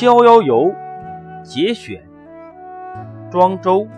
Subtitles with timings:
[0.00, 0.66] 逍遥游》
[1.42, 2.00] 节选，
[3.32, 3.88] 庄周。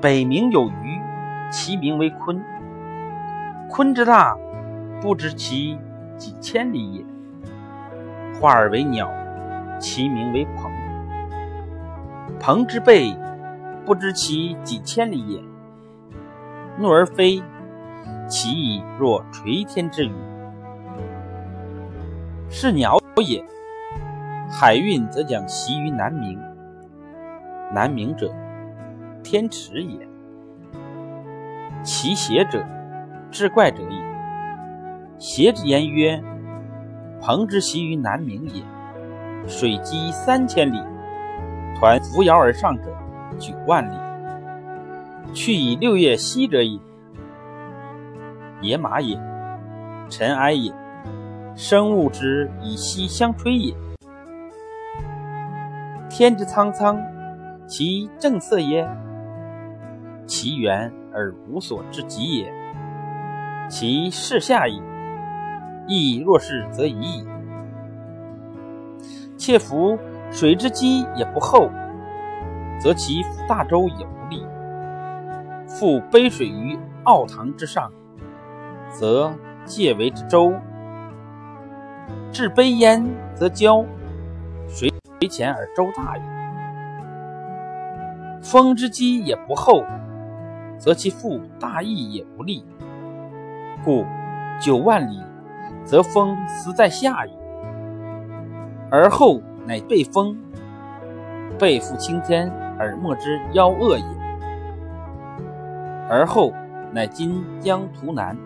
[0.00, 1.00] 北冥有鱼，
[1.50, 2.40] 其名为鲲。
[3.68, 4.36] 鲲之大，
[5.00, 5.76] 不知其
[6.16, 7.04] 几千里也。
[8.40, 9.10] 化而为鸟，
[9.80, 10.70] 其名为鹏。
[12.38, 13.18] 鹏之背，
[13.84, 15.42] 不知其几千里也。
[16.78, 17.42] 怒而飞，
[18.28, 20.12] 其翼若垂天之羽。
[22.48, 23.44] 是鸟也。
[24.54, 26.38] 海运则将徙于南冥。
[27.72, 28.30] 南冥者，
[29.24, 29.98] 天池也。
[31.82, 32.62] 其邪者，
[33.30, 33.98] 志怪者也。
[35.18, 36.22] 邪之言曰：
[37.18, 38.62] 鹏之徙于南冥也。
[39.48, 40.78] 水击三千里，
[41.80, 42.94] 抟扶摇而上者
[43.38, 43.96] 九万里。
[45.32, 46.78] 去以六月息者也。
[48.60, 49.18] 野马也，
[50.10, 50.70] 尘埃也，
[51.56, 53.74] 生物之以息相吹也。
[56.14, 57.00] 天之苍苍，
[57.66, 58.86] 其正色耶？
[60.26, 62.52] 其远而无所至极也。
[63.70, 64.78] 其视下也，
[65.86, 67.26] 亦若是则已矣。
[69.38, 69.98] 且夫
[70.30, 71.70] 水之积也不厚，
[72.78, 74.46] 则其大舟也无力。
[75.66, 77.90] 覆杯水于奥堂之上，
[78.90, 79.32] 则
[79.64, 80.52] 介为之舟；
[82.30, 83.02] 置杯焉，
[83.34, 83.82] 则交。
[84.68, 84.92] 水
[85.22, 86.22] 为前而周大也。
[88.42, 89.84] 风之积也不厚，
[90.76, 92.64] 则其覆大翼也不利。
[93.84, 94.04] 故
[94.60, 95.22] 九万里，
[95.84, 97.30] 则风实在下矣。
[98.90, 100.36] 而后乃背风，
[101.56, 104.04] 背负青天而莫之夭恶也。
[106.10, 106.52] 而后
[106.92, 108.36] 乃今将图南。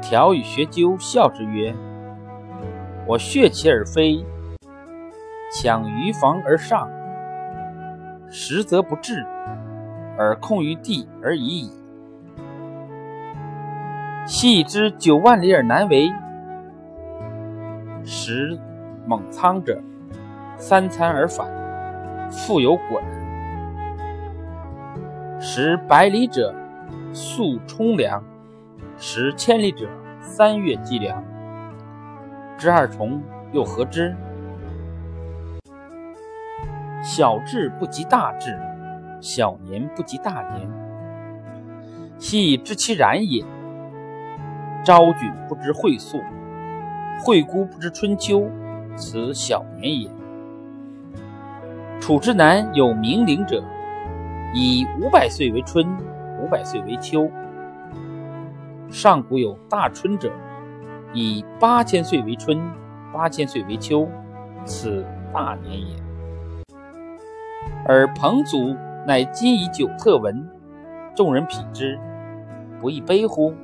[0.00, 1.74] 条与学究笑之曰
[3.06, 4.24] ：“我血其而飞，
[5.54, 6.90] 抢于房而上，
[8.28, 9.24] 实则不至，
[10.18, 11.70] 而控于地而已矣。
[14.26, 16.12] 系之九万里而难为。”
[18.02, 18.58] 食
[19.06, 19.80] 猛苍者，
[20.56, 21.48] 三餐而返，
[22.28, 23.00] 复有果；
[25.38, 26.52] 食百里者，
[27.12, 28.20] 速冲粮；
[28.96, 29.88] 食千里者，
[30.20, 31.22] 三月积粮。
[32.58, 33.22] 知二重，
[33.52, 34.16] 又何之？
[37.02, 38.58] 小智不及大智，
[39.20, 40.68] 小年不及大年。
[42.18, 43.44] 系知其然也。
[44.82, 46.18] 昭君不知晦素。
[47.22, 48.48] 惠姑不知春秋，
[48.96, 50.10] 此小年也。
[52.00, 53.62] 楚之南有冥灵者，
[54.54, 55.86] 以五百岁为春，
[56.40, 57.30] 五百岁为秋。
[58.90, 60.30] 上古有大春者，
[61.14, 62.60] 以八千岁为春，
[63.12, 64.08] 八千岁为秋，
[64.64, 65.96] 此大年也。
[67.86, 68.74] 而彭祖
[69.06, 70.48] 乃今以九特闻，
[71.14, 71.98] 众人匹之，
[72.80, 73.54] 不亦悲乎？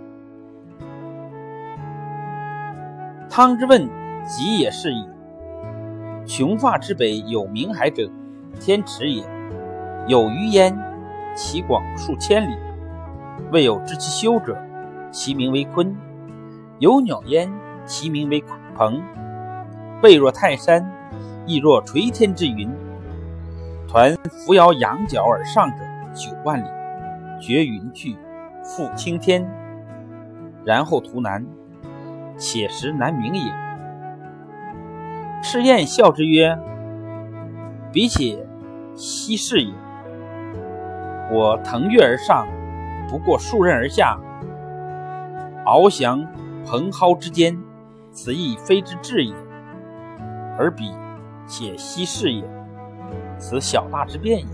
[3.28, 3.88] 汤之问，
[4.26, 5.06] 极也是矣。
[6.24, 8.08] 穷发之北有冥海者，
[8.60, 9.24] 天池也。
[10.06, 10.76] 有鱼焉，
[11.34, 12.54] 其广数千里，
[13.50, 14.56] 未有知其修者，
[15.10, 15.94] 其名为鲲。
[16.82, 17.48] 有鸟焉，
[17.86, 19.00] 其名为鲲鹏。
[20.02, 20.84] 背若泰山，
[21.46, 22.68] 翼若垂天之云。
[23.86, 25.76] 抟扶摇羊角而上者
[26.12, 26.66] 九万里，
[27.40, 28.16] 绝云去，
[28.64, 29.48] 覆青天，
[30.64, 31.46] 然后图南。
[32.36, 33.52] 且识难明也。
[35.40, 36.58] 赤焰笑之曰
[37.92, 38.44] ：“彼且
[38.96, 39.72] 奚是也？
[41.30, 42.44] 我腾跃而上，
[43.08, 44.18] 不过数仞而下，
[45.64, 46.26] 翱翔
[46.64, 47.58] 蓬蒿之间，
[48.10, 49.34] 此亦非之至也。
[50.58, 50.92] 而彼
[51.46, 52.42] 且奚是也？
[53.38, 54.46] 此小大之变也。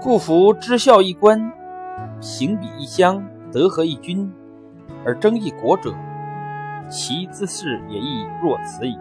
[0.00, 1.52] 故夫知孝一官，
[2.20, 3.22] 行比一乡。”
[3.54, 4.28] 德合一君
[5.06, 5.94] 而争一国者，
[6.90, 8.98] 其自是也亦若此矣。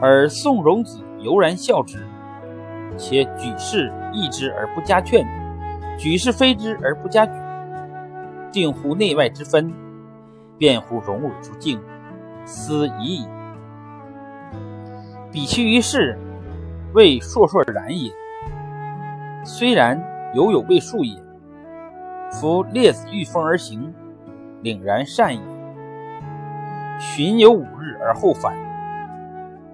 [0.00, 2.06] 而宋荣子犹然笑之，
[2.96, 5.26] 且举事议之而不加劝，
[5.98, 7.32] 举事非之而不加举，
[8.52, 9.72] 定乎内外之分，
[10.58, 11.80] 辩乎荣辱之境，
[12.44, 13.28] 斯已矣。
[15.30, 16.18] 比其于世，
[16.94, 18.10] 谓硕硕然也。
[19.44, 20.02] 虽然
[20.34, 21.14] 犹有未数也。
[22.32, 23.94] 夫列子御风而行，
[24.62, 25.40] 凛然善也；
[26.98, 28.56] 巡游五日而后返，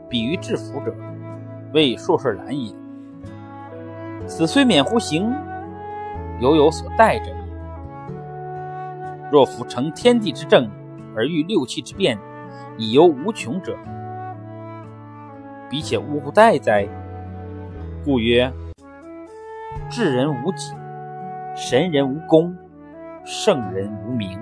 [0.09, 0.95] 比于制服者，
[1.73, 2.75] 谓硕硕然也。
[4.27, 5.33] 此虽免乎行，
[6.41, 7.33] 犹有所待者。
[9.33, 10.71] 若夫成天地之正，
[11.17, 12.19] 而欲六气之变，
[12.77, 13.75] 以由无穷者，
[15.71, 16.87] 彼且呜呼待哉？
[18.05, 18.53] 故曰：
[19.89, 20.75] 智人无己，
[21.57, 22.55] 神人无功，
[23.25, 24.39] 圣人无名。